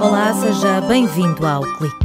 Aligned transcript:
Olá, 0.00 0.32
seja 0.32 0.80
bem-vindo 0.88 1.46
ao 1.46 1.62
Clique. 1.76 1.96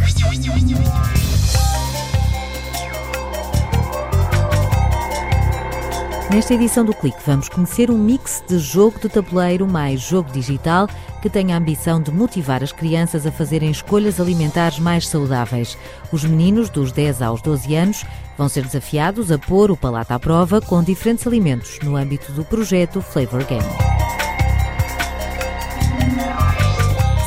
Nesta 6.29 6.53
edição 6.53 6.83
do 6.83 6.93
Clique 6.93 7.21
vamos 7.25 7.47
conhecer 7.47 7.89
um 7.89 7.97
mix 7.97 8.43
de 8.45 8.59
jogo 8.59 8.99
de 8.99 9.07
tabuleiro 9.07 9.65
mais 9.65 10.01
jogo 10.01 10.29
digital 10.33 10.89
que 11.21 11.29
tem 11.29 11.53
a 11.53 11.57
ambição 11.57 12.01
de 12.01 12.11
motivar 12.11 12.61
as 12.61 12.73
crianças 12.73 13.25
a 13.25 13.31
fazerem 13.31 13.71
escolhas 13.71 14.19
alimentares 14.19 14.79
mais 14.79 15.07
saudáveis. 15.07 15.77
Os 16.11 16.25
meninos 16.25 16.69
dos 16.69 16.91
10 16.91 17.21
aos 17.21 17.41
12 17.41 17.73
anos 17.73 18.05
vão 18.37 18.49
ser 18.49 18.65
desafiados 18.65 19.31
a 19.31 19.37
pôr 19.37 19.71
o 19.71 19.77
palato 19.77 20.13
à 20.13 20.19
prova 20.19 20.59
com 20.59 20.83
diferentes 20.83 21.25
alimentos 21.25 21.79
no 21.81 21.95
âmbito 21.95 22.33
do 22.33 22.43
projeto 22.43 23.01
Flavor 23.01 23.45
Game. 23.45 23.98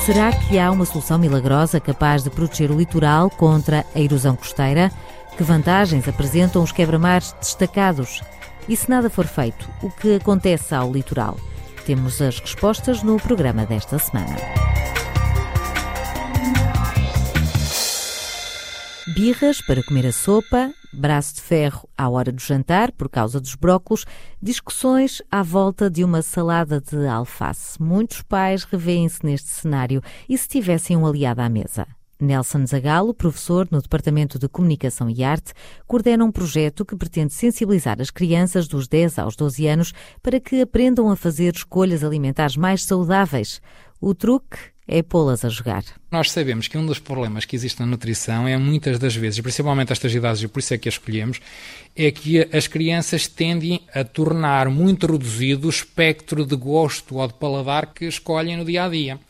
Será 0.04 0.32
que 0.32 0.58
há 0.58 0.68
uma 0.68 0.84
solução 0.84 1.16
milagrosa 1.16 1.79
capaz 1.79 2.24
de 2.24 2.30
proteger 2.30 2.72
o 2.72 2.76
litoral 2.76 3.30
contra 3.30 3.86
a 3.94 4.00
erosão 4.00 4.34
costeira? 4.34 4.90
Que 5.36 5.44
vantagens 5.44 6.08
apresentam 6.08 6.60
os 6.60 6.72
quebra-mares 6.72 7.32
destacados? 7.40 8.20
E 8.68 8.76
se 8.76 8.90
nada 8.90 9.08
for 9.08 9.29
feito, 9.29 9.70
o 9.80 9.88
que 9.88 10.16
acontece 10.16 10.74
ao 10.74 10.93
litoral? 10.93 11.38
Temos 11.86 12.20
as 12.20 12.40
respostas 12.40 13.00
no 13.04 13.16
programa 13.16 13.64
desta 13.64 13.96
semana. 13.96 14.34
Birras 19.14 19.60
para 19.60 19.84
comer 19.84 20.07
a 20.08 20.12
sopa, 20.12 20.72
braço 20.92 21.36
de 21.36 21.40
ferro 21.40 21.88
à 21.96 22.08
hora 22.08 22.30
do 22.30 22.40
jantar 22.40 22.92
por 22.92 23.08
causa 23.08 23.40
dos 23.40 23.54
brócolos, 23.54 24.04
discussões 24.40 25.22
à 25.30 25.42
volta 25.42 25.90
de 25.90 26.04
uma 26.04 26.22
salada 26.22 26.80
de 26.80 27.06
alface. 27.06 27.80
Muitos 27.82 28.22
pais 28.22 28.64
revêem-se 28.64 29.24
neste 29.24 29.48
cenário 29.48 30.02
e 30.28 30.36
se 30.36 30.48
tivessem 30.48 30.96
um 30.96 31.06
aliado 31.06 31.40
à 31.40 31.48
mesa. 31.48 31.86
Nelson 32.22 32.64
Zagalo, 32.64 33.12
professor 33.12 33.66
no 33.70 33.82
Departamento 33.82 34.38
de 34.38 34.48
Comunicação 34.48 35.10
e 35.10 35.24
Arte, 35.24 35.52
coordena 35.86 36.24
um 36.24 36.30
projeto 36.30 36.84
que 36.84 36.94
pretende 36.94 37.32
sensibilizar 37.32 38.00
as 38.00 38.10
crianças 38.10 38.68
dos 38.68 38.86
10 38.86 39.18
aos 39.18 39.34
12 39.34 39.66
anos 39.66 39.92
para 40.22 40.38
que 40.38 40.60
aprendam 40.60 41.10
a 41.10 41.16
fazer 41.16 41.52
escolhas 41.54 42.04
alimentares 42.04 42.56
mais 42.56 42.84
saudáveis. 42.84 43.60
O 44.00 44.14
truque 44.14 44.71
é 44.86 45.02
pô-las 45.02 45.44
a 45.44 45.48
jogar. 45.48 45.84
Nós 46.11 46.30
sabemos 46.30 46.69
que 46.69 46.77
um 46.77 46.84
dos 46.84 46.98
problemas 46.98 47.44
que 47.44 47.56
existe 47.56 47.80
na 47.80 47.86
nutrição 47.86 48.47
é 48.47 48.56
muitas 48.56 48.98
das 48.98 49.14
vezes, 49.14 49.41
principalmente 49.41 49.92
estas 49.92 50.14
idades, 50.14 50.42
e 50.42 50.48
por 50.48 50.58
isso 50.58 50.74
é 50.74 50.78
que 50.78 50.89
a 50.89 50.91
escolhemos, 50.91 51.41
é 51.97 52.11
que 52.11 52.41
as 52.55 52.66
crianças 52.66 53.27
tendem 53.27 53.80
a 53.94 54.05
tornar 54.05 54.69
muito 54.69 55.06
reduzido 55.06 55.66
o 55.66 55.70
espectro 55.70 56.44
de 56.44 56.56
gosto 56.56 57.16
ou 57.16 57.27
de 57.27 57.34
paladar 57.34 57.92
que 57.94 58.06
escolhem 58.06 58.56
no 58.56 58.64
dia 58.64 58.84
a 58.84 58.89
dia. 58.89 59.20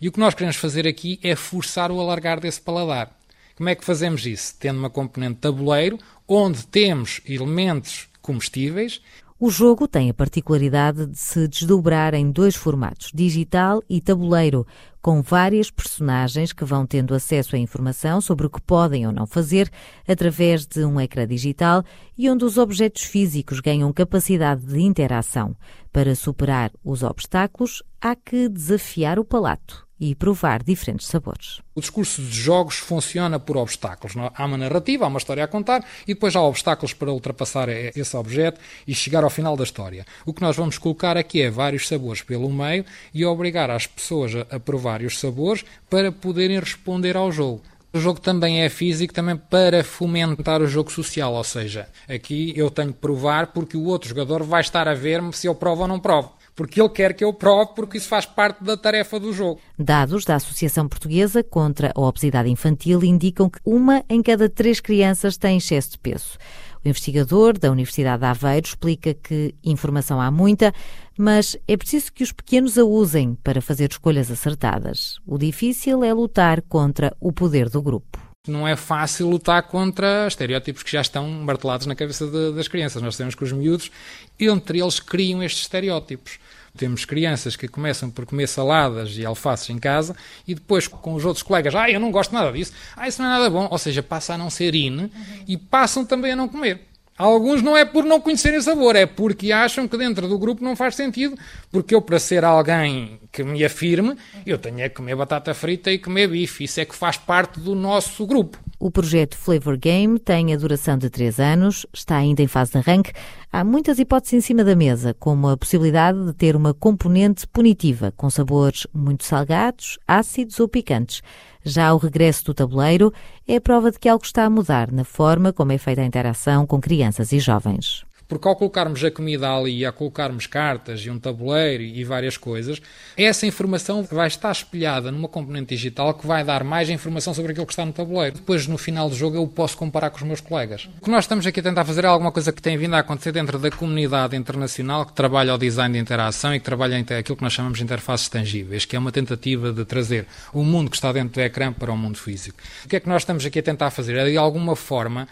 E 0.00 0.08
o 0.08 0.12
que 0.12 0.20
nós 0.20 0.34
queremos 0.34 0.56
fazer 0.56 0.86
aqui 0.86 1.18
é 1.22 1.36
forçar 1.36 1.90
o 1.90 2.00
alargar 2.00 2.40
desse 2.40 2.60
paladar. 2.60 3.10
Como 3.56 3.68
é 3.68 3.74
que 3.74 3.84
fazemos 3.84 4.26
isso? 4.26 4.54
Tendo 4.58 4.78
uma 4.78 4.90
componente 4.90 5.36
tabuleiro, 5.36 5.98
onde 6.26 6.66
temos 6.66 7.20
elementos 7.26 8.08
comestíveis. 8.20 9.00
O 9.38 9.50
jogo 9.50 9.86
tem 9.86 10.10
a 10.10 10.14
particularidade 10.14 11.06
de 11.06 11.18
se 11.18 11.46
desdobrar 11.46 12.14
em 12.14 12.30
dois 12.30 12.56
formatos, 12.56 13.10
digital 13.14 13.82
e 13.88 14.00
tabuleiro, 14.00 14.66
com 15.04 15.20
várias 15.20 15.70
personagens 15.70 16.50
que 16.50 16.64
vão 16.64 16.86
tendo 16.86 17.14
acesso 17.14 17.56
à 17.56 17.58
informação 17.58 18.22
sobre 18.22 18.46
o 18.46 18.50
que 18.50 18.62
podem 18.62 19.06
ou 19.06 19.12
não 19.12 19.26
fazer 19.26 19.70
através 20.08 20.66
de 20.66 20.82
um 20.82 20.98
ecrã 20.98 21.26
digital 21.26 21.84
e 22.16 22.30
onde 22.30 22.42
os 22.42 22.56
objetos 22.56 23.02
físicos 23.02 23.60
ganham 23.60 23.92
capacidade 23.92 24.64
de 24.64 24.80
interação. 24.80 25.54
Para 25.92 26.14
superar 26.14 26.72
os 26.82 27.02
obstáculos, 27.02 27.82
há 28.00 28.16
que 28.16 28.48
desafiar 28.48 29.18
o 29.18 29.26
palato 29.26 29.83
e 29.98 30.14
provar 30.14 30.62
diferentes 30.62 31.06
sabores. 31.06 31.60
O 31.74 31.80
discurso 31.80 32.20
de 32.22 32.32
jogos 32.32 32.76
funciona 32.76 33.38
por 33.38 33.56
obstáculos. 33.56 34.14
Há 34.34 34.44
uma 34.44 34.56
narrativa, 34.56 35.04
há 35.04 35.08
uma 35.08 35.18
história 35.18 35.44
a 35.44 35.48
contar 35.48 35.84
e 36.06 36.14
depois 36.14 36.34
há 36.34 36.42
obstáculos 36.42 36.92
para 36.92 37.12
ultrapassar 37.12 37.68
esse 37.68 38.16
objeto 38.16 38.60
e 38.86 38.94
chegar 38.94 39.24
ao 39.24 39.30
final 39.30 39.56
da 39.56 39.64
história. 39.64 40.04
O 40.26 40.32
que 40.32 40.42
nós 40.42 40.56
vamos 40.56 40.78
colocar 40.78 41.16
aqui 41.16 41.42
é 41.42 41.50
vários 41.50 41.86
sabores 41.86 42.22
pelo 42.22 42.50
meio 42.50 42.84
e 43.12 43.24
obrigar 43.24 43.70
as 43.70 43.86
pessoas 43.86 44.32
a 44.50 44.58
provar 44.58 45.02
os 45.02 45.18
sabores 45.18 45.64
para 45.88 46.10
poderem 46.10 46.58
responder 46.58 47.16
ao 47.16 47.30
jogo. 47.30 47.62
O 47.92 48.00
jogo 48.00 48.18
também 48.18 48.62
é 48.62 48.68
físico 48.68 49.14
também 49.14 49.36
para 49.36 49.84
fomentar 49.84 50.60
o 50.60 50.66
jogo 50.66 50.90
social, 50.90 51.32
ou 51.32 51.44
seja, 51.44 51.88
aqui 52.08 52.52
eu 52.56 52.68
tenho 52.68 52.92
que 52.92 52.98
provar 52.98 53.52
porque 53.52 53.76
o 53.76 53.84
outro 53.84 54.08
jogador 54.08 54.42
vai 54.42 54.62
estar 54.62 54.88
a 54.88 54.94
ver-me 54.94 55.32
se 55.32 55.46
eu 55.46 55.54
provo 55.54 55.82
ou 55.82 55.88
não 55.88 56.00
provo 56.00 56.32
porque 56.54 56.80
ele 56.80 56.88
quer 56.88 57.14
que 57.14 57.24
eu 57.24 57.32
prove, 57.32 57.72
porque 57.74 57.98
isso 57.98 58.08
faz 58.08 58.26
parte 58.26 58.62
da 58.62 58.76
tarefa 58.76 59.18
do 59.18 59.32
jogo. 59.32 59.60
Dados 59.78 60.24
da 60.24 60.36
Associação 60.36 60.88
Portuguesa 60.88 61.42
contra 61.42 61.92
a 61.94 62.00
Obesidade 62.00 62.48
Infantil 62.48 63.02
indicam 63.02 63.50
que 63.50 63.58
uma 63.64 64.04
em 64.08 64.22
cada 64.22 64.48
três 64.48 64.80
crianças 64.80 65.36
tem 65.36 65.58
excesso 65.58 65.92
de 65.92 65.98
peso. 65.98 66.38
O 66.84 66.88
investigador 66.88 67.58
da 67.58 67.70
Universidade 67.70 68.20
de 68.20 68.26
Aveiro 68.26 68.66
explica 68.66 69.14
que 69.14 69.54
informação 69.64 70.20
há 70.20 70.30
muita, 70.30 70.72
mas 71.18 71.56
é 71.66 71.76
preciso 71.76 72.12
que 72.12 72.22
os 72.22 72.30
pequenos 72.30 72.76
a 72.76 72.84
usem 72.84 73.34
para 73.42 73.62
fazer 73.62 73.90
escolhas 73.90 74.30
acertadas. 74.30 75.18
O 75.26 75.38
difícil 75.38 76.04
é 76.04 76.12
lutar 76.12 76.60
contra 76.62 77.16
o 77.18 77.32
poder 77.32 77.70
do 77.70 77.80
grupo 77.80 78.23
não 78.46 78.68
é 78.68 78.76
fácil 78.76 79.28
lutar 79.28 79.62
contra 79.62 80.26
estereótipos 80.26 80.82
que 80.82 80.92
já 80.92 81.00
estão 81.00 81.26
martelados 81.28 81.86
na 81.86 81.94
cabeça 81.94 82.26
de, 82.26 82.52
das 82.52 82.68
crianças. 82.68 83.00
Nós 83.00 83.16
temos 83.16 83.34
que 83.34 83.42
os 83.42 83.52
miúdos, 83.52 83.90
entre 84.38 84.80
eles, 84.80 85.00
criam 85.00 85.42
estes 85.42 85.62
estereótipos. 85.62 86.38
Temos 86.76 87.04
crianças 87.04 87.56
que 87.56 87.68
começam 87.68 88.10
por 88.10 88.26
comer 88.26 88.48
saladas 88.48 89.16
e 89.16 89.24
alfaces 89.24 89.70
em 89.70 89.78
casa 89.78 90.14
e 90.46 90.54
depois 90.54 90.88
com 90.88 91.14
os 91.14 91.24
outros 91.24 91.42
colegas, 91.42 91.74
ah, 91.74 91.88
eu 91.88 92.00
não 92.00 92.10
gosto 92.10 92.34
nada 92.34 92.50
disso, 92.52 92.72
ah, 92.96 93.06
isso 93.06 93.22
não 93.22 93.28
é 93.28 93.32
nada 93.32 93.48
bom. 93.48 93.68
Ou 93.70 93.78
seja, 93.78 94.02
passa 94.02 94.34
a 94.34 94.38
não 94.38 94.50
ser 94.50 94.74
in 94.74 95.10
e 95.46 95.56
passam 95.56 96.04
também 96.04 96.32
a 96.32 96.36
não 96.36 96.48
comer. 96.48 96.82
Alguns 97.16 97.62
não 97.62 97.76
é 97.76 97.84
por 97.84 98.04
não 98.04 98.20
conhecerem 98.20 98.60
sabor, 98.60 98.96
é 98.96 99.06
porque 99.06 99.52
acham 99.52 99.86
que 99.86 99.96
dentro 99.96 100.26
do 100.26 100.36
grupo 100.36 100.64
não 100.64 100.74
faz 100.74 100.96
sentido, 100.96 101.36
porque 101.70 101.94
eu, 101.94 102.02
para 102.02 102.18
ser 102.18 102.44
alguém 102.44 103.20
que 103.30 103.44
me 103.44 103.64
afirme, 103.64 104.16
eu 104.44 104.58
tenho 104.58 104.80
é 104.80 104.88
que 104.88 104.96
comer 104.96 105.14
batata 105.14 105.54
frita 105.54 105.92
e 105.92 105.98
comer 105.98 106.28
bife. 106.28 106.64
Isso 106.64 106.80
é 106.80 106.84
que 106.84 106.94
faz 106.94 107.16
parte 107.16 107.60
do 107.60 107.74
nosso 107.74 108.26
grupo. 108.26 108.58
O 108.84 108.90
projeto 108.90 109.34
Flavor 109.34 109.78
Game 109.78 110.18
tem 110.18 110.52
a 110.52 110.58
duração 110.58 110.98
de 110.98 111.08
três 111.08 111.40
anos, 111.40 111.86
está 111.90 112.18
ainda 112.18 112.42
em 112.42 112.46
fase 112.46 112.72
de 112.72 112.76
arranque. 112.76 113.14
Há 113.50 113.64
muitas 113.64 113.98
hipóteses 113.98 114.34
em 114.34 114.40
cima 114.42 114.62
da 114.62 114.76
mesa, 114.76 115.14
como 115.14 115.48
a 115.48 115.56
possibilidade 115.56 116.22
de 116.22 116.34
ter 116.34 116.54
uma 116.54 116.74
componente 116.74 117.46
punitiva, 117.48 118.12
com 118.14 118.28
sabores 118.28 118.86
muito 118.92 119.24
salgados, 119.24 119.98
ácidos 120.06 120.60
ou 120.60 120.68
picantes. 120.68 121.22
Já 121.64 121.94
o 121.94 121.96
regresso 121.96 122.44
do 122.44 122.52
tabuleiro 122.52 123.10
é 123.48 123.56
a 123.56 123.60
prova 123.62 123.90
de 123.90 123.98
que 123.98 124.06
algo 124.06 124.22
está 124.22 124.44
a 124.44 124.50
mudar 124.50 124.92
na 124.92 125.02
forma 125.02 125.50
como 125.50 125.72
é 125.72 125.78
feita 125.78 126.02
a 126.02 126.04
interação 126.04 126.66
com 126.66 126.78
crianças 126.78 127.32
e 127.32 127.38
jovens. 127.38 128.04
Porque 128.26 128.48
ao 128.48 128.56
colocarmos 128.56 129.02
a 129.04 129.10
comida 129.10 129.50
ali, 129.50 129.84
a 129.84 129.92
colocarmos 129.92 130.46
cartas 130.46 131.00
e 131.00 131.10
um 131.10 131.18
tabuleiro 131.18 131.82
e 131.82 132.04
várias 132.04 132.36
coisas, 132.36 132.80
essa 133.16 133.46
informação 133.46 134.02
vai 134.02 134.26
estar 134.26 134.50
espelhada 134.50 135.10
numa 135.12 135.28
componente 135.28 135.74
digital 135.74 136.14
que 136.14 136.26
vai 136.26 136.42
dar 136.42 136.64
mais 136.64 136.88
informação 136.88 137.34
sobre 137.34 137.52
aquilo 137.52 137.66
que 137.66 137.72
está 137.72 137.84
no 137.84 137.92
tabuleiro. 137.92 138.36
Depois, 138.36 138.66
no 138.66 138.78
final 138.78 139.08
do 139.08 139.14
jogo, 139.14 139.36
eu 139.36 139.46
posso 139.46 139.76
comparar 139.76 140.10
com 140.10 140.16
os 140.16 140.22
meus 140.22 140.40
colegas. 140.40 140.88
O 141.00 141.04
que 141.04 141.10
nós 141.10 141.24
estamos 141.24 141.46
aqui 141.46 141.60
a 141.60 141.62
tentar 141.62 141.84
fazer 141.84 142.04
é 142.04 142.08
alguma 142.08 142.32
coisa 142.32 142.52
que 142.52 142.62
tem 142.62 142.76
vindo 142.76 142.94
a 142.94 143.00
acontecer 143.00 143.32
dentro 143.32 143.58
da 143.58 143.70
comunidade 143.70 144.36
internacional 144.36 145.06
que 145.06 145.12
trabalha 145.12 145.54
o 145.54 145.58
design 145.58 145.92
de 145.94 146.00
interação 146.00 146.54
e 146.54 146.58
que 146.58 146.64
trabalha 146.64 146.98
aquilo 146.98 147.36
que 147.36 147.42
nós 147.42 147.52
chamamos 147.52 147.78
de 147.78 147.84
interfaces 147.84 148.28
tangíveis, 148.28 148.84
que 148.84 148.96
é 148.96 148.98
uma 148.98 149.12
tentativa 149.12 149.72
de 149.72 149.84
trazer 149.84 150.26
o 150.52 150.62
mundo 150.62 150.90
que 150.90 150.96
está 150.96 151.12
dentro 151.12 151.34
do 151.34 151.40
ecrã 151.40 151.72
para 151.72 151.92
o 151.92 151.96
mundo 151.96 152.18
físico. 152.18 152.58
O 152.84 152.88
que 152.88 152.96
é 152.96 153.00
que 153.00 153.08
nós 153.08 153.22
estamos 153.22 153.44
aqui 153.44 153.58
a 153.58 153.62
tentar 153.62 153.90
fazer? 153.90 154.16
É, 154.16 154.30
de 154.30 154.36
alguma 154.36 154.74
forma, 154.74 155.28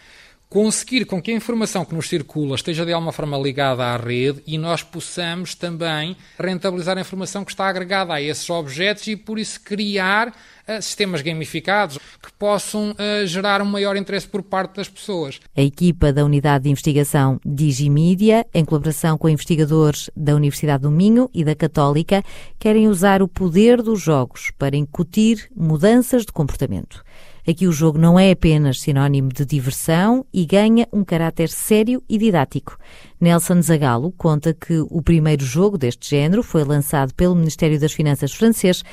conseguir 0.53 1.07
com 1.07 1.23
que 1.23 1.31
a 1.31 1.35
informação 1.35 1.83
que 1.83 1.95
nos 1.95 2.11
circula 2.11 2.57
esteja 2.57 2.85
de 2.85 2.93
alguma 2.93 3.11
forma 3.11 3.39
ligada 3.39 3.83
à 3.85 3.97
rede 3.97 4.43
e 4.47 4.59
nós 4.59 4.83
possamos 4.83 5.55
também 5.55 6.15
rentabilizar 6.39 6.99
a 6.99 7.01
informação 7.01 7.43
que 7.43 7.53
está 7.53 7.67
agregada 7.67 8.13
a 8.13 8.21
esses 8.21 8.51
objetos 8.51 9.07
e 9.07 9.17
por 9.17 9.39
isso 9.39 9.59
criar 9.63 10.29
uh, 10.29 10.83
sistemas 10.83 11.23
gamificados 11.23 11.97
que 12.23 12.31
possam 12.39 12.91
uh, 12.91 13.27
gerar 13.27 13.63
um 13.63 13.65
maior 13.65 13.97
interesse 13.97 14.29
por 14.29 14.43
parte 14.43 14.77
das 14.77 14.91
pessoas. 14.91 15.41
A 15.57 15.63
equipa 15.63 16.13
da 16.13 16.23
Unidade 16.23 16.65
de 16.65 16.71
Investigação 16.71 17.41
Digimídia, 17.43 18.45
em 18.53 18.63
colaboração 18.63 19.17
com 19.17 19.31
investigadores 19.31 20.11
da 20.15 20.35
Universidade 20.35 20.83
do 20.83 20.91
Minho 20.91 21.31
e 21.33 21.45
da 21.45 21.55
Católica, 21.55 22.23
querem 22.59 22.89
usar 22.89 23.23
o 23.23 23.29
poder 23.29 23.81
dos 23.81 24.03
jogos 24.03 24.51
para 24.59 24.77
incutir 24.77 25.51
mudanças 25.57 26.27
de 26.27 26.33
comportamento. 26.33 27.03
Aqui 27.47 27.67
o 27.67 27.73
jogo 27.73 27.99
não 27.99 28.19
é 28.19 28.31
apenas 28.31 28.81
sinónimo 28.81 29.29
de 29.29 29.45
diversão 29.45 30.25
e 30.33 30.47
ganha 30.47 30.87
um 30.93 31.03
caráter 31.03 31.49
sério 31.49 32.03
e 32.09 32.17
didático. 32.17 32.79
Nelson 33.21 33.61
Zagalo 33.61 34.13
conta 34.13 34.55
que 34.55 34.79
o 34.89 35.03
primeiro 35.03 35.45
jogo 35.45 35.77
deste 35.77 36.11
género 36.11 36.43
foi 36.43 36.63
lançado 36.63 37.13
pelo 37.15 37.35
Ministério 37.35 37.81
das 37.81 37.93
Finanças 37.93 38.33
francês 38.33 38.85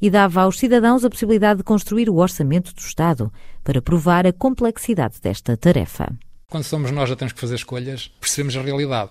e 0.00 0.08
dava 0.08 0.42
aos 0.42 0.58
cidadãos 0.58 1.04
a 1.04 1.10
possibilidade 1.10 1.58
de 1.58 1.64
construir 1.64 2.08
o 2.08 2.16
orçamento 2.16 2.72
do 2.72 2.80
Estado 2.80 3.32
para 3.64 3.82
provar 3.82 4.26
a 4.26 4.32
complexidade 4.32 5.20
desta 5.20 5.56
tarefa. 5.56 6.12
Quando 6.48 6.62
somos 6.62 6.92
nós 6.92 7.08
já 7.08 7.16
temos 7.16 7.32
que 7.32 7.40
fazer 7.40 7.56
escolhas, 7.56 8.08
percebemos 8.20 8.56
a 8.56 8.62
realidade. 8.62 9.10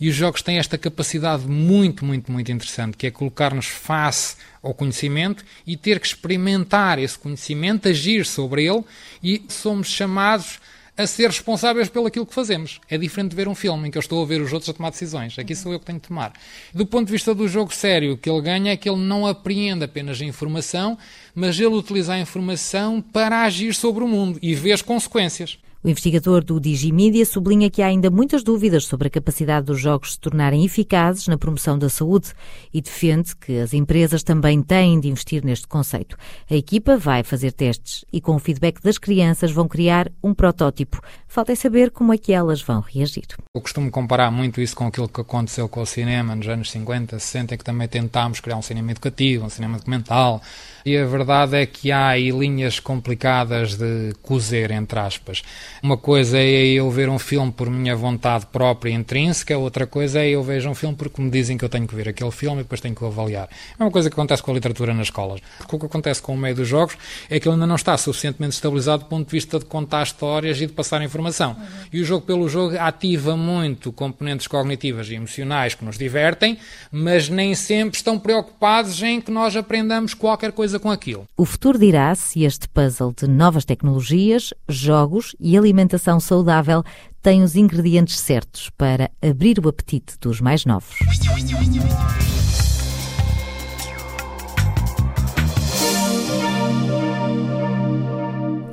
E 0.00 0.08
os 0.08 0.14
jogos 0.14 0.40
têm 0.40 0.56
esta 0.56 0.78
capacidade 0.78 1.44
muito, 1.44 2.04
muito, 2.04 2.30
muito 2.30 2.52
interessante, 2.52 2.96
que 2.96 3.08
é 3.08 3.10
colocar-nos 3.10 3.66
face 3.66 4.36
ao 4.62 4.72
conhecimento 4.72 5.44
e 5.66 5.76
ter 5.76 5.98
que 5.98 6.06
experimentar 6.06 7.00
esse 7.00 7.18
conhecimento, 7.18 7.88
agir 7.88 8.24
sobre 8.24 8.64
ele 8.64 8.84
e 9.20 9.42
somos 9.48 9.88
chamados 9.88 10.60
a 10.96 11.08
ser 11.08 11.26
responsáveis 11.26 11.88
pelo 11.88 12.06
aquilo 12.06 12.24
que 12.24 12.32
fazemos. 12.32 12.80
É 12.88 12.96
diferente 12.96 13.30
de 13.30 13.36
ver 13.36 13.48
um 13.48 13.54
filme 13.56 13.88
em 13.88 13.90
que 13.90 13.98
eu 13.98 14.00
estou 14.00 14.22
a 14.22 14.24
ver 14.24 14.40
os 14.40 14.52
outros 14.52 14.70
a 14.70 14.72
tomar 14.72 14.90
decisões. 14.90 15.36
Aqui 15.40 15.56
sou 15.56 15.72
eu 15.72 15.80
que 15.80 15.86
tenho 15.86 15.98
de 15.98 16.06
tomar. 16.06 16.34
Do 16.72 16.86
ponto 16.86 17.06
de 17.06 17.12
vista 17.12 17.34
do 17.34 17.48
jogo 17.48 17.74
sério, 17.74 18.12
o 18.12 18.16
que 18.16 18.30
ele 18.30 18.40
ganha 18.42 18.70
é 18.70 18.76
que 18.76 18.88
ele 18.88 19.00
não 19.00 19.26
apreende 19.26 19.82
apenas 19.82 20.22
a 20.22 20.24
informação, 20.24 20.96
mas 21.34 21.58
ele 21.58 21.74
utiliza 21.74 22.14
a 22.14 22.20
informação 22.20 23.02
para 23.02 23.42
agir 23.42 23.74
sobre 23.74 24.04
o 24.04 24.08
mundo 24.08 24.38
e 24.40 24.54
vê 24.54 24.70
as 24.70 24.82
consequências. 24.82 25.58
O 25.86 25.88
investigador 25.88 26.42
do 26.42 26.58
Digimídia 26.58 27.24
sublinha 27.24 27.70
que 27.70 27.80
há 27.80 27.86
ainda 27.86 28.10
muitas 28.10 28.42
dúvidas 28.42 28.86
sobre 28.86 29.06
a 29.06 29.10
capacidade 29.10 29.66
dos 29.66 29.80
jogos 29.80 30.14
se 30.14 30.18
tornarem 30.18 30.64
eficazes 30.64 31.28
na 31.28 31.38
promoção 31.38 31.78
da 31.78 31.88
saúde 31.88 32.32
e 32.74 32.82
defende 32.82 33.36
que 33.36 33.60
as 33.60 33.72
empresas 33.72 34.24
também 34.24 34.60
têm 34.60 34.98
de 34.98 35.08
investir 35.08 35.44
neste 35.44 35.68
conceito. 35.68 36.16
A 36.50 36.56
equipa 36.56 36.96
vai 36.96 37.22
fazer 37.22 37.52
testes 37.52 38.04
e, 38.12 38.20
com 38.20 38.34
o 38.34 38.40
feedback 38.40 38.82
das 38.82 38.98
crianças, 38.98 39.52
vão 39.52 39.68
criar 39.68 40.10
um 40.20 40.34
protótipo. 40.34 41.00
Falta 41.28 41.52
é 41.52 41.54
saber 41.54 41.92
como 41.92 42.12
é 42.12 42.18
que 42.18 42.32
elas 42.32 42.60
vão 42.60 42.80
reagir. 42.80 43.26
Eu 43.54 43.60
costumo 43.60 43.88
comparar 43.88 44.32
muito 44.32 44.60
isso 44.60 44.74
com 44.74 44.88
aquilo 44.88 45.08
que 45.08 45.20
aconteceu 45.20 45.68
com 45.68 45.82
o 45.82 45.86
cinema 45.86 46.34
nos 46.34 46.48
anos 46.48 46.68
50, 46.72 47.16
60, 47.16 47.54
em 47.54 47.58
que 47.58 47.64
também 47.64 47.86
tentámos 47.86 48.40
criar 48.40 48.56
um 48.56 48.62
cinema 48.62 48.90
educativo, 48.90 49.46
um 49.46 49.50
cinema 49.50 49.78
documental. 49.78 50.42
E 50.84 50.96
a 50.96 51.06
verdade 51.06 51.56
é 51.56 51.64
que 51.64 51.92
há 51.92 52.08
aí 52.08 52.30
linhas 52.32 52.80
complicadas 52.80 53.76
de 53.76 54.14
cozer, 54.20 54.72
entre 54.72 54.98
aspas. 54.98 55.42
Uma 55.82 55.96
coisa 55.96 56.38
é 56.38 56.66
eu 56.66 56.90
ver 56.90 57.08
um 57.08 57.18
filme 57.18 57.52
por 57.52 57.70
minha 57.70 57.94
vontade 57.94 58.46
própria 58.46 58.90
e 58.90 58.94
intrínseca, 58.94 59.56
outra 59.58 59.86
coisa 59.86 60.20
é 60.20 60.30
eu 60.30 60.42
vejo 60.42 60.68
um 60.68 60.74
filme 60.74 60.96
porque 60.96 61.20
me 61.20 61.30
dizem 61.30 61.56
que 61.56 61.64
eu 61.64 61.68
tenho 61.68 61.86
que 61.86 61.94
ver 61.94 62.08
aquele 62.08 62.30
filme 62.30 62.60
e 62.60 62.62
depois 62.62 62.80
tenho 62.80 62.94
que 62.94 63.04
o 63.04 63.06
avaliar. 63.06 63.48
É 63.78 63.82
uma 63.82 63.90
coisa 63.90 64.08
que 64.08 64.14
acontece 64.14 64.42
com 64.42 64.50
a 64.50 64.54
literatura 64.54 64.94
nas 64.94 65.08
escolas. 65.08 65.40
Porque 65.58 65.76
o 65.76 65.78
que 65.78 65.86
acontece 65.86 66.22
com 66.22 66.34
o 66.34 66.36
meio 66.36 66.54
dos 66.54 66.68
jogos 66.68 66.96
é 67.28 67.38
que 67.38 67.46
ele 67.46 67.54
ainda 67.54 67.66
não 67.66 67.76
está 67.76 67.96
suficientemente 67.96 68.54
estabilizado 68.54 69.04
do 69.04 69.08
ponto 69.08 69.26
de 69.26 69.32
vista 69.32 69.58
de 69.58 69.64
contar 69.64 70.02
histórias 70.02 70.60
e 70.60 70.66
de 70.66 70.72
passar 70.72 71.02
informação. 71.02 71.52
Uhum. 71.52 71.66
E 71.92 72.00
o 72.00 72.04
jogo 72.04 72.24
pelo 72.24 72.48
jogo 72.48 72.76
ativa 72.78 73.36
muito 73.36 73.92
componentes 73.92 74.46
cognitivas 74.46 75.08
e 75.08 75.14
emocionais 75.14 75.74
que 75.74 75.84
nos 75.84 75.98
divertem, 75.98 76.58
mas 76.90 77.28
nem 77.28 77.54
sempre 77.54 77.96
estão 77.96 78.18
preocupados 78.18 79.02
em 79.02 79.20
que 79.20 79.30
nós 79.30 79.56
aprendamos 79.56 80.14
qualquer 80.14 80.52
coisa 80.52 80.78
com 80.78 80.90
aquilo. 80.90 81.24
O 81.36 81.44
futuro 81.44 81.78
dirá 81.78 82.14
se 82.14 82.44
este 82.44 82.68
puzzle 82.68 83.12
de 83.16 83.28
novas 83.28 83.64
tecnologias, 83.64 84.52
jogos 84.68 85.34
e 85.38 85.56
alimentação 85.66 86.20
saudável 86.20 86.82
tem 87.20 87.42
os 87.42 87.56
ingredientes 87.56 88.18
certos 88.18 88.70
para 88.70 89.10
abrir 89.20 89.58
o 89.58 89.68
apetite 89.68 90.14
dos 90.20 90.40
mais 90.40 90.64
novos. 90.64 90.96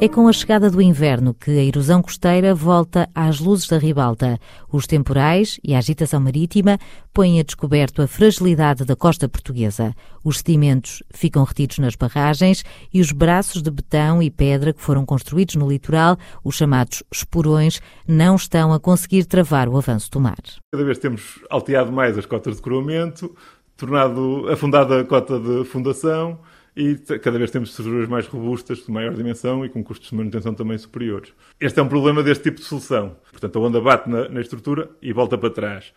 É 0.04 0.10
com 0.10 0.28
a 0.28 0.34
chegada 0.34 0.70
do 0.70 0.82
inverno 0.82 1.34
que 1.34 1.50
a 1.50 1.64
erosão 1.64 2.02
costeira 2.02 2.54
volta 2.54 3.10
às 3.16 3.40
luzes 3.40 3.70
da 3.70 3.78
ribalta. 3.78 4.38
Os 4.70 4.86
temporais 4.86 5.62
e 5.64 5.74
a 5.74 5.78
agitação 5.78 6.20
marítima 6.20 6.78
põem 7.14 7.40
a 7.40 7.44
descoberto 7.44 8.02
a 8.02 8.08
fragilidade 8.08 8.84
da 8.84 8.98
costa 8.98 9.30
portuguesa. 9.30 9.96
Os 10.22 10.40
sedimentos 10.40 11.02
ficam 11.14 11.46
retidos 11.46 11.78
nas 11.78 11.96
barragens 11.96 12.66
e 12.94 13.00
os 13.00 13.14
braços 13.14 13.62
de 13.62 13.72
betão 13.72 14.22
e 14.22 14.30
pedra 14.30 14.74
que 14.74 14.82
foram 14.82 15.06
construídos 15.06 15.56
no 15.56 15.70
litoral, 15.70 16.18
os 16.44 16.56
chamados 16.56 17.02
esporões, 17.10 17.80
não 18.06 18.36
estão 18.36 18.74
a 18.74 18.82
conseguir 18.82 19.24
travar 19.24 19.70
o 19.70 19.78
avanço 19.78 20.12
do 20.12 20.20
mar. 20.20 20.36
Cada 20.74 20.84
vez 20.84 20.98
temos 20.98 21.40
alteado 21.50 21.94
mais 21.94 22.18
as 22.18 22.26
cotas 22.26 22.58
de 22.58 22.62
coroamento, 22.62 23.34
tornado 23.78 24.50
afundada 24.50 25.00
a 25.00 25.06
cota 25.06 25.40
de 25.40 25.64
fundação 25.64 26.40
e 26.76 26.96
cada 27.20 27.38
vez 27.38 27.52
temos 27.52 27.70
estruturas 27.70 28.10
mais 28.10 28.28
robustas, 28.28 28.80
de 28.80 28.92
maior 28.92 29.14
dimensão 29.14 29.64
e 29.66 29.70
com 29.70 29.84
custos 29.84 30.10
de 30.10 30.16
manutenção 30.16 30.54
também 30.54 30.78
superiores. 30.78 31.32
Este 31.60 31.80
é 31.80 31.84
um 31.84 31.88
problema 31.88 32.24
deste 32.24 32.44
tipo 32.46 32.58
de 32.58 32.66
solução. 32.66 33.16
Portanto, 33.32 33.60
a 33.60 33.62
onda 33.62 33.80
bate 33.80 34.10
na, 34.10 34.28
na 34.30 34.42
estrutura 34.42 34.90
e 35.02 35.14
volta 35.14 35.38
para 35.38 35.50
trás 35.50 35.94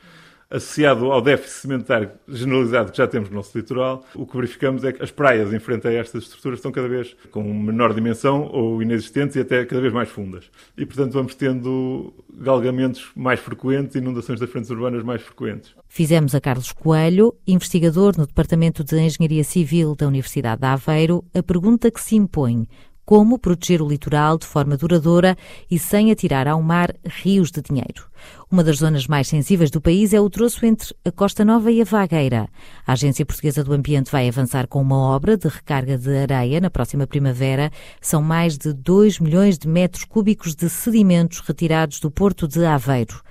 associado 0.50 1.10
ao 1.10 1.20
déficit 1.20 1.60
cimentário 1.60 2.10
generalizado 2.28 2.92
que 2.92 2.98
já 2.98 3.06
temos 3.06 3.28
no 3.28 3.36
nosso 3.36 3.56
litoral, 3.56 4.04
o 4.14 4.26
que 4.26 4.36
verificamos 4.36 4.84
é 4.84 4.92
que 4.92 5.02
as 5.02 5.10
praias 5.10 5.52
em 5.52 5.58
frente 5.58 5.88
a 5.88 5.92
estas 5.92 6.24
estruturas 6.24 6.58
estão 6.58 6.70
cada 6.70 6.88
vez 6.88 7.16
com 7.30 7.42
menor 7.42 7.92
dimensão 7.92 8.48
ou 8.52 8.80
inexistentes 8.80 9.36
e 9.36 9.40
até 9.40 9.64
cada 9.64 9.80
vez 9.80 9.92
mais 9.92 10.08
fundas. 10.08 10.50
E, 10.76 10.86
portanto, 10.86 11.12
vamos 11.12 11.34
tendo 11.34 12.14
galgamentos 12.32 13.10
mais 13.16 13.40
frequentes 13.40 13.96
inundações 13.96 14.38
das 14.38 14.50
frentes 14.50 14.70
urbanas 14.70 15.02
mais 15.02 15.22
frequentes. 15.22 15.74
Fizemos 15.88 16.34
a 16.34 16.40
Carlos 16.40 16.72
Coelho, 16.72 17.34
investigador 17.46 18.16
no 18.16 18.26
Departamento 18.26 18.84
de 18.84 18.98
Engenharia 18.98 19.44
Civil 19.44 19.94
da 19.94 20.06
Universidade 20.06 20.60
de 20.60 20.66
Aveiro, 20.66 21.24
a 21.34 21.42
pergunta 21.42 21.90
que 21.90 22.00
se 22.00 22.16
impõe 22.16 22.66
como 23.06 23.38
proteger 23.38 23.80
o 23.80 23.88
litoral 23.88 24.36
de 24.36 24.44
forma 24.44 24.76
duradoura 24.76 25.38
e 25.70 25.78
sem 25.78 26.10
atirar 26.10 26.48
ao 26.48 26.60
mar 26.60 26.92
rios 27.04 27.52
de 27.52 27.62
dinheiro. 27.62 28.04
Uma 28.50 28.64
das 28.64 28.78
zonas 28.78 29.06
mais 29.06 29.28
sensíveis 29.28 29.70
do 29.70 29.80
país 29.80 30.12
é 30.12 30.20
o 30.20 30.28
troço 30.28 30.66
entre 30.66 30.94
a 31.04 31.12
Costa 31.12 31.44
Nova 31.44 31.70
e 31.70 31.80
a 31.80 31.84
Vagueira. 31.84 32.48
A 32.84 32.92
Agência 32.92 33.24
Portuguesa 33.24 33.62
do 33.62 33.72
Ambiente 33.72 34.10
vai 34.10 34.28
avançar 34.28 34.66
com 34.66 34.82
uma 34.82 34.96
obra 34.96 35.36
de 35.36 35.46
recarga 35.46 35.96
de 35.96 36.16
areia 36.16 36.60
na 36.60 36.68
próxima 36.68 37.06
primavera. 37.06 37.70
São 38.00 38.20
mais 38.20 38.58
de 38.58 38.72
2 38.72 39.20
milhões 39.20 39.56
de 39.56 39.68
metros 39.68 40.04
cúbicos 40.04 40.56
de 40.56 40.68
sedimentos 40.68 41.38
retirados 41.38 42.00
do 42.00 42.10
porto 42.10 42.48
de 42.48 42.64
Aveiro. 42.64 43.22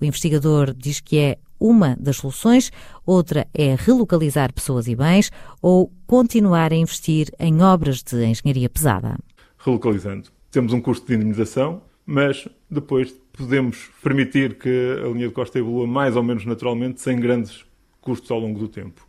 O 0.00 0.04
investigador 0.04 0.72
diz 0.72 1.00
que 1.00 1.18
é 1.18 1.38
uma 1.58 1.96
das 1.98 2.16
soluções, 2.16 2.70
outra 3.06 3.46
é 3.54 3.74
relocalizar 3.78 4.52
pessoas 4.52 4.86
e 4.86 4.94
bens 4.94 5.30
ou 5.60 5.92
continuar 6.06 6.72
a 6.72 6.76
investir 6.76 7.30
em 7.38 7.62
obras 7.62 8.02
de 8.02 8.24
engenharia 8.24 8.68
pesada. 8.68 9.16
Relocalizando. 9.58 10.28
Temos 10.50 10.72
um 10.72 10.80
custo 10.80 11.06
de 11.06 11.14
indemnização, 11.14 11.82
mas 12.06 12.46
depois 12.70 13.12
podemos 13.32 13.90
permitir 14.02 14.58
que 14.58 14.98
a 15.04 15.08
linha 15.08 15.28
de 15.28 15.34
costa 15.34 15.58
evolua 15.58 15.86
mais 15.86 16.16
ou 16.16 16.22
menos 16.22 16.44
naturalmente, 16.44 17.00
sem 17.00 17.18
grandes 17.18 17.64
custos 18.00 18.30
ao 18.30 18.38
longo 18.38 18.58
do 18.58 18.68
tempo. 18.68 19.04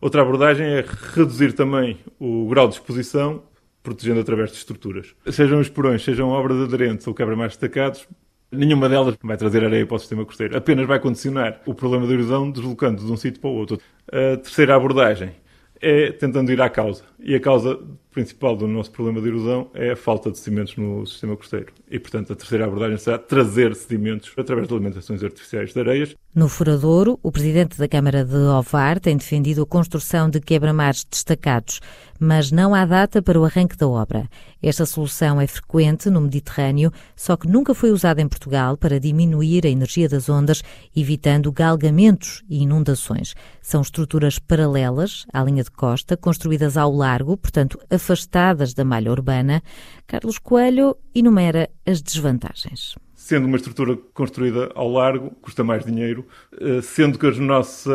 Outra 0.00 0.22
abordagem 0.22 0.66
é 0.66 0.84
reduzir 1.14 1.52
também 1.52 1.98
o 2.18 2.48
grau 2.48 2.66
de 2.66 2.74
exposição, 2.74 3.42
protegendo 3.82 4.20
através 4.20 4.50
de 4.50 4.56
estruturas. 4.56 5.14
Sejam 5.30 5.60
os 5.60 5.68
porões, 5.68 6.02
sejam 6.02 6.28
obras 6.30 6.60
aderentes 6.60 7.06
ou 7.06 7.14
quebra-mais 7.14 7.52
destacados, 7.52 8.08
Nenhuma 8.52 8.86
delas 8.86 9.16
vai 9.22 9.36
trazer 9.36 9.64
areia 9.64 9.86
para 9.86 9.96
o 9.96 9.98
sistema 9.98 10.26
costeiro, 10.26 10.56
apenas 10.56 10.86
vai 10.86 11.00
condicionar 11.00 11.62
o 11.64 11.74
problema 11.74 12.06
da 12.06 12.12
erosão 12.12 12.50
deslocando 12.50 13.02
de 13.02 13.10
um 13.10 13.16
sítio 13.16 13.40
para 13.40 13.48
o 13.48 13.54
outro. 13.54 13.78
A 14.08 14.36
terceira 14.36 14.76
abordagem 14.76 15.30
é 15.80 16.12
tentando 16.12 16.52
ir 16.52 16.60
à 16.60 16.68
causa. 16.68 17.02
E 17.18 17.34
a 17.34 17.40
causa 17.40 17.80
principal 18.12 18.56
do 18.56 18.68
nosso 18.68 18.90
problema 18.90 19.20
de 19.20 19.28
erosão 19.28 19.70
é 19.74 19.92
a 19.92 19.96
falta 19.96 20.30
de 20.30 20.38
sedimentos 20.38 20.76
no 20.76 21.06
sistema 21.06 21.36
costeiro. 21.36 21.72
E, 21.90 21.98
portanto, 21.98 22.32
a 22.32 22.36
terceira 22.36 22.66
abordagem 22.66 22.98
será 22.98 23.18
trazer 23.18 23.74
sedimentos 23.74 24.32
através 24.36 24.68
de 24.68 24.74
alimentações 24.74 25.22
artificiais 25.22 25.72
de 25.72 25.80
areias. 25.80 26.14
No 26.34 26.48
Furadouro, 26.48 27.18
o 27.22 27.30
presidente 27.30 27.76
da 27.78 27.86
Câmara 27.86 28.24
de 28.24 28.36
Ovar 28.36 28.98
tem 28.98 29.16
defendido 29.16 29.62
a 29.62 29.66
construção 29.66 30.30
de 30.30 30.40
quebra-mares 30.40 31.04
destacados, 31.04 31.80
mas 32.18 32.50
não 32.50 32.74
há 32.74 32.86
data 32.86 33.20
para 33.20 33.38
o 33.38 33.44
arranque 33.44 33.76
da 33.76 33.86
obra. 33.86 34.26
Esta 34.62 34.86
solução 34.86 35.40
é 35.40 35.46
frequente 35.46 36.08
no 36.08 36.20
Mediterrâneo, 36.20 36.90
só 37.14 37.36
que 37.36 37.48
nunca 37.48 37.74
foi 37.74 37.90
usada 37.90 38.22
em 38.22 38.28
Portugal 38.28 38.78
para 38.78 39.00
diminuir 39.00 39.66
a 39.66 39.68
energia 39.68 40.08
das 40.08 40.28
ondas, 40.28 40.62
evitando 40.96 41.52
galgamentos 41.52 42.42
e 42.48 42.62
inundações. 42.62 43.34
São 43.60 43.82
estruturas 43.82 44.38
paralelas 44.38 45.26
à 45.32 45.42
linha 45.42 45.64
de 45.64 45.70
costa, 45.70 46.16
construídas 46.16 46.76
ao 46.76 46.92
largo, 46.94 47.36
portanto 47.36 47.78
afastadas 48.02 48.74
da 48.74 48.84
malha 48.84 49.10
urbana. 49.10 49.62
Carlos 50.06 50.38
Coelho 50.38 50.96
enumera 51.14 51.70
as 51.86 52.02
desvantagens 52.02 52.96
sendo 53.14 53.46
uma 53.46 53.56
estrutura 53.56 53.96
construída 54.12 54.72
ao 54.74 54.90
largo, 54.90 55.30
custa 55.40 55.62
mais 55.62 55.84
dinheiro, 55.84 56.26
eh, 56.60 56.82
sendo 56.82 57.16
que 57.16 57.24
a 57.24 57.30
nossa 57.30 57.92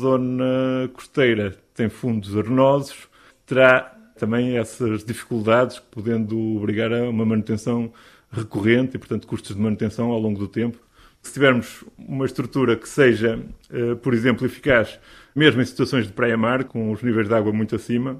zona 0.00 0.88
costeira 0.94 1.54
tem 1.74 1.90
fundos 1.90 2.34
arenosos, 2.34 3.06
terá 3.44 3.94
também 4.16 4.56
essas 4.56 5.04
dificuldades, 5.04 5.78
podendo 5.78 6.56
obrigar 6.56 6.90
a 6.94 7.10
uma 7.10 7.26
manutenção 7.26 7.92
recorrente 8.32 8.96
e, 8.96 8.98
portanto, 8.98 9.26
custos 9.26 9.54
de 9.54 9.60
manutenção 9.60 10.10
ao 10.10 10.18
longo 10.18 10.38
do 10.38 10.48
tempo. 10.48 10.78
Se 11.20 11.34
tivermos 11.34 11.84
uma 11.98 12.24
estrutura 12.24 12.74
que 12.74 12.88
seja, 12.88 13.38
eh, 13.70 13.94
por 13.96 14.14
exemplo, 14.14 14.46
eficaz, 14.46 14.98
mesmo 15.36 15.60
em 15.60 15.64
situações 15.66 16.06
de 16.06 16.12
praia-mar, 16.14 16.64
com 16.64 16.90
os 16.90 17.02
níveis 17.02 17.28
de 17.28 17.34
água 17.34 17.52
muito 17.52 17.76
acima, 17.76 18.18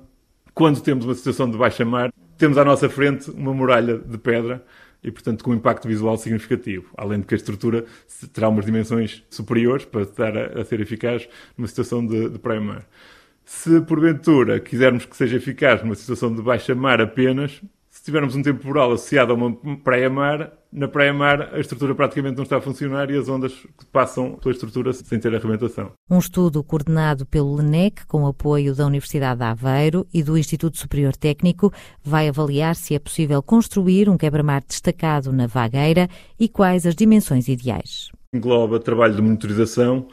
quando 0.54 0.80
temos 0.80 1.04
uma 1.04 1.14
situação 1.14 1.50
de 1.50 1.56
baixa 1.56 1.84
mar, 1.84 2.12
temos 2.36 2.56
à 2.58 2.64
nossa 2.64 2.88
frente 2.88 3.30
uma 3.30 3.52
muralha 3.52 3.98
de 3.98 4.18
pedra 4.18 4.64
e, 5.02 5.10
portanto, 5.10 5.42
com 5.42 5.50
um 5.50 5.54
impacto 5.54 5.88
visual 5.88 6.16
significativo. 6.16 6.90
Além 6.96 7.20
de 7.20 7.26
que 7.26 7.34
a 7.34 7.36
estrutura 7.36 7.84
terá 8.32 8.48
umas 8.48 8.64
dimensões 8.64 9.24
superiores 9.30 9.84
para 9.84 10.02
estar 10.02 10.36
a, 10.36 10.60
a 10.60 10.64
ser 10.64 10.80
eficaz 10.80 11.28
numa 11.56 11.68
situação 11.68 12.06
de, 12.06 12.28
de 12.28 12.38
praia-mar. 12.38 12.86
Se, 13.44 13.80
porventura, 13.80 14.60
quisermos 14.60 15.04
que 15.04 15.16
seja 15.16 15.36
eficaz 15.36 15.82
numa 15.82 15.94
situação 15.94 16.34
de 16.34 16.40
baixa 16.40 16.74
mar 16.74 17.00
apenas, 17.00 17.60
Se 18.00 18.06
tivermos 18.06 18.34
um 18.34 18.40
temporal 18.40 18.92
associado 18.92 19.30
a 19.30 19.36
uma 19.36 19.54
praia-mar, 19.84 20.50
na 20.72 20.88
praia-mar 20.88 21.50
a 21.52 21.60
estrutura 21.60 21.94
praticamente 21.94 22.34
não 22.34 22.44
está 22.44 22.56
a 22.56 22.60
funcionar 22.60 23.10
e 23.10 23.18
as 23.18 23.28
ondas 23.28 23.52
passam 23.92 24.38
pela 24.40 24.54
estrutura 24.54 24.90
sem 24.94 25.20
ter 25.20 25.34
arrebentação. 25.34 25.92
Um 26.08 26.18
estudo 26.18 26.64
coordenado 26.64 27.26
pelo 27.26 27.54
LENEC, 27.56 28.06
com 28.06 28.26
apoio 28.26 28.74
da 28.74 28.86
Universidade 28.86 29.40
de 29.40 29.44
Aveiro 29.44 30.06
e 30.14 30.22
do 30.22 30.38
Instituto 30.38 30.78
Superior 30.78 31.14
Técnico, 31.14 31.70
vai 32.02 32.26
avaliar 32.26 32.74
se 32.74 32.94
é 32.94 32.98
possível 32.98 33.42
construir 33.42 34.08
um 34.08 34.16
quebra-mar 34.16 34.62
destacado 34.66 35.30
na 35.30 35.46
vagueira 35.46 36.08
e 36.38 36.48
quais 36.48 36.86
as 36.86 36.94
dimensões 36.94 37.48
ideais. 37.48 38.10
Engloba 38.32 38.80
trabalho 38.80 39.14
de 39.14 39.20
monitorização, 39.20 40.08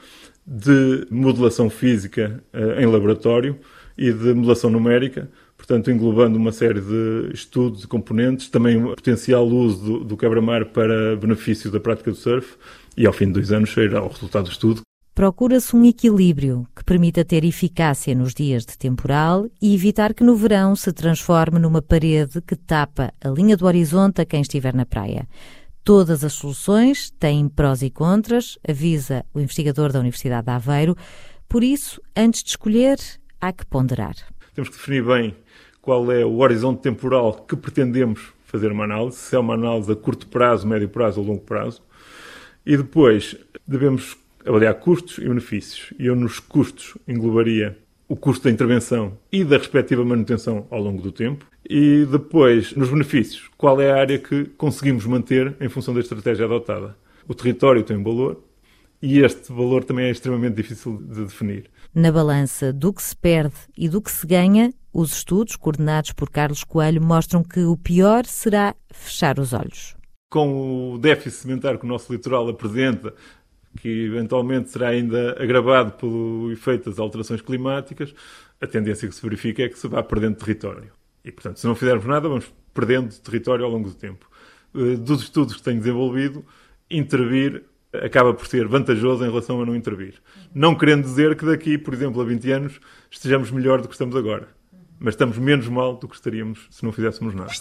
de 0.45 1.07
modelação 1.09 1.69
física 1.69 2.43
eh, 2.51 2.83
em 2.83 2.85
laboratório 2.85 3.57
e 3.97 4.11
de 4.11 4.33
modelação 4.33 4.69
numérica, 4.69 5.31
portanto, 5.67 5.91
englobando 5.91 6.37
uma 6.37 6.53
série 6.53 6.79
de 6.79 7.29
estudos 7.33 7.83
e 7.83 7.87
componentes, 7.87 8.47
também 8.47 8.81
o 8.81 8.95
potencial 8.95 9.45
uso 9.45 9.83
do, 9.83 10.03
do 10.05 10.17
quebra-mar 10.17 10.65
para 10.67 11.17
benefício 11.17 11.69
da 11.69 11.77
prática 11.77 12.09
do 12.09 12.15
surf, 12.15 12.55
e 12.95 13.05
ao 13.05 13.11
fim 13.11 13.25
de 13.25 13.33
dois 13.33 13.51
anos 13.51 13.73
sairá 13.73 14.01
o 14.01 14.07
resultado 14.07 14.45
do 14.45 14.51
estudo. 14.51 14.81
Procura-se 15.13 15.75
um 15.75 15.83
equilíbrio 15.83 16.65
que 16.73 16.85
permita 16.85 17.25
ter 17.25 17.43
eficácia 17.43 18.15
nos 18.15 18.33
dias 18.33 18.65
de 18.65 18.77
temporal 18.77 19.47
e 19.61 19.75
evitar 19.75 20.13
que 20.13 20.23
no 20.23 20.35
verão 20.35 20.73
se 20.75 20.93
transforme 20.93 21.59
numa 21.59 21.81
parede 21.81 22.39
que 22.41 22.55
tapa 22.55 23.11
a 23.19 23.27
linha 23.27 23.57
do 23.57 23.65
horizonte 23.65 24.21
a 24.21 24.25
quem 24.25 24.41
estiver 24.41 24.73
na 24.73 24.85
praia. 24.85 25.27
Todas 25.83 26.23
as 26.23 26.33
soluções 26.33 27.11
têm 27.19 27.49
prós 27.49 27.81
e 27.81 27.89
contras, 27.89 28.57
avisa 28.67 29.25
o 29.33 29.39
investigador 29.39 29.91
da 29.91 29.99
Universidade 29.99 30.45
de 30.45 30.51
Aveiro. 30.51 30.95
Por 31.49 31.63
isso, 31.63 31.99
antes 32.15 32.43
de 32.43 32.51
escolher, 32.51 32.97
há 33.41 33.51
que 33.51 33.65
ponderar. 33.65 34.15
Temos 34.57 34.71
que 34.71 34.77
definir 34.77 35.03
bem 35.03 35.35
qual 35.79 36.11
é 36.11 36.25
o 36.25 36.39
horizonte 36.39 36.81
temporal 36.81 37.31
que 37.47 37.55
pretendemos 37.55 38.33
fazer 38.43 38.71
uma 38.71 38.85
análise, 38.85 39.17
se 39.17 39.35
é 39.35 39.37
uma 39.37 39.53
análise 39.53 39.91
a 39.91 39.95
curto 39.95 40.25
prazo, 40.25 40.67
médio 40.67 40.89
prazo 40.89 41.21
ou 41.21 41.27
longo 41.27 41.41
prazo. 41.41 41.83
E 42.65 42.75
depois 42.75 43.35
devemos 43.67 44.17
avaliar 44.43 44.73
custos 44.73 45.19
e 45.19 45.29
benefícios. 45.29 45.93
E 45.99 46.07
eu 46.07 46.15
nos 46.15 46.39
custos 46.39 46.97
englobaria 47.07 47.77
o 48.07 48.15
custo 48.15 48.45
da 48.45 48.49
intervenção 48.49 49.15
e 49.31 49.43
da 49.43 49.59
respectiva 49.59 50.03
manutenção 50.03 50.65
ao 50.71 50.81
longo 50.81 51.03
do 51.03 51.11
tempo. 51.11 51.45
E 51.69 52.07
depois, 52.11 52.75
nos 52.75 52.89
benefícios, 52.89 53.51
qual 53.59 53.79
é 53.79 53.91
a 53.91 53.97
área 53.97 54.17
que 54.17 54.45
conseguimos 54.57 55.05
manter 55.05 55.55
em 55.61 55.69
função 55.69 55.93
da 55.93 55.99
estratégia 55.99 56.45
adotada? 56.45 56.97
O 57.27 57.35
território 57.35 57.83
tem 57.83 57.95
um 57.95 58.03
valor 58.03 58.41
e 59.01 59.19
este 59.19 59.51
valor 59.51 59.83
também 59.83 60.05
é 60.05 60.11
extremamente 60.11 60.55
difícil 60.55 60.97
de 60.97 61.25
definir. 61.25 61.69
Na 61.93 62.11
balança 62.11 62.73
do 62.73 62.91
que 62.91 63.01
se 63.01 63.15
perde 63.15 63.55
e 63.77 63.87
do 63.87 64.01
que 64.01 64.11
se 64.11 64.25
ganha, 64.25 64.73
os 64.93 65.17
estudos 65.17 65.55
coordenados 65.55 66.11
por 66.11 66.29
Carlos 66.29 66.63
Coelho 66.63 67.01
mostram 67.01 67.43
que 67.43 67.61
o 67.61 67.77
pior 67.77 68.25
será 68.25 68.75
fechar 68.91 69.39
os 69.39 69.53
olhos. 69.53 69.95
Com 70.29 70.93
o 70.93 70.97
déficit 70.97 71.41
cimentar 71.41 71.77
que 71.77 71.85
o 71.85 71.87
nosso 71.87 72.11
litoral 72.11 72.49
apresenta, 72.49 73.13
que 73.79 74.05
eventualmente 74.05 74.71
será 74.71 74.89
ainda 74.89 75.41
agravado 75.41 75.91
pelo 75.93 76.51
efeito 76.51 76.89
das 76.89 76.99
alterações 76.99 77.41
climáticas, 77.41 78.13
a 78.59 78.65
tendência 78.65 79.07
que 79.07 79.13
se 79.13 79.21
verifica 79.21 79.63
é 79.63 79.69
que 79.69 79.77
se 79.77 79.87
vá 79.87 80.01
perdendo 80.01 80.35
território. 80.35 80.91
E, 81.23 81.31
portanto, 81.31 81.59
se 81.59 81.67
não 81.67 81.75
fizermos 81.75 82.05
nada, 82.05 82.27
vamos 82.27 82.51
perdendo 82.73 83.13
território 83.19 83.63
ao 83.63 83.71
longo 83.71 83.89
do 83.89 83.95
tempo. 83.95 84.27
Eh, 84.73 84.95
dos 84.95 85.21
estudos 85.21 85.55
que 85.55 85.61
tenho 85.61 85.77
desenvolvido, 85.77 86.43
intervir 86.89 87.63
acaba 88.03 88.33
por 88.33 88.47
ser 88.47 88.67
vantajoso 88.67 89.23
em 89.23 89.29
relação 89.29 89.61
a 89.61 89.65
não 89.65 89.75
intervir. 89.75 90.15
Não 90.53 90.75
querendo 90.75 91.03
dizer 91.03 91.35
que 91.35 91.45
daqui, 91.45 91.77
por 91.77 91.93
exemplo, 91.93 92.21
a 92.21 92.25
20 92.25 92.51
anos, 92.51 92.79
estejamos 93.09 93.51
melhor 93.51 93.81
do 93.81 93.87
que 93.87 93.93
estamos 93.93 94.15
agora. 94.15 94.47
Mas 94.99 95.13
estamos 95.13 95.37
menos 95.37 95.67
mal 95.67 95.95
do 95.95 96.07
que 96.07 96.15
estaríamos 96.15 96.67
se 96.71 96.83
não 96.83 96.91
fizéssemos 96.91 97.35
nada. 97.35 97.51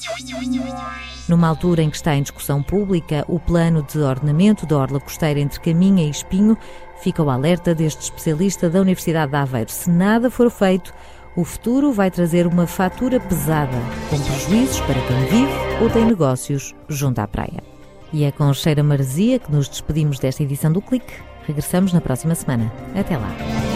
Numa 1.29 1.49
altura 1.49 1.83
em 1.83 1.91
que 1.91 1.97
está 1.97 2.15
em 2.15 2.23
discussão 2.23 2.63
pública 2.63 3.25
o 3.29 3.39
plano 3.39 3.83
de 3.83 3.99
ordenamento 3.99 4.65
da 4.65 4.79
orla 4.79 5.01
costeira 5.01 5.39
entre 5.39 5.61
Caminha 5.61 6.07
e 6.07 6.11
Espinho, 6.11 6.57
fica 7.03 7.23
o 7.23 7.29
alerta 7.29 7.75
deste 7.75 8.01
especialista 8.05 8.71
da 8.71 8.81
Universidade 8.81 9.33
de 9.33 9.37
Aveiro. 9.37 9.71
Se 9.71 9.91
nada 9.91 10.31
for 10.31 10.51
feito, 10.51 10.95
o 11.37 11.45
futuro 11.45 11.93
vai 11.93 12.11
trazer 12.11 12.47
uma 12.47 12.67
fatura 12.67 13.21
pesada, 13.21 13.77
com 14.09 14.19
prejuízos 14.19 14.81
para 14.81 14.95
quem 14.95 15.25
vive 15.27 15.83
ou 15.83 15.91
tem 15.91 16.07
negócios 16.07 16.75
junto 16.89 17.19
à 17.19 17.29
praia. 17.29 17.76
E 18.13 18.25
é 18.25 18.33
com 18.33 18.53
cheira 18.55 18.83
maresia 18.83 19.39
que 19.39 19.51
nos 19.51 19.69
despedimos 19.69 20.19
desta 20.19 20.43
edição 20.43 20.73
do 20.73 20.81
Clique. 20.81 21.13
Regressamos 21.47 21.93
na 21.93 22.01
próxima 22.01 22.35
semana. 22.35 22.73
Até 22.95 23.17
lá. 23.17 23.76